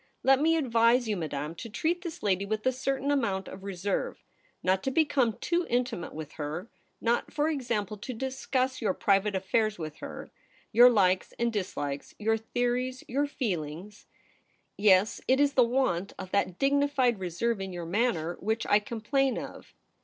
[0.15, 3.63] * Let me advise you, Madame, to treat this lady with a certain amount of
[3.63, 4.23] reserve,
[4.63, 6.71] not to become too intimate with her—
[7.09, 10.31] not, for example, to discuss your private affairs with her,
[10.71, 14.07] your likes and dislikes, your theories, your feelings.
[14.75, 19.37] Yes, it is the want of that dignified reserve in your manner which I complain
[19.37, 19.75] of.